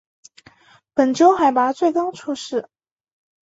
[0.95, 2.67] 本州海拔最高处是。